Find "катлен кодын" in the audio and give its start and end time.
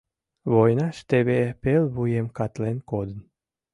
2.37-3.19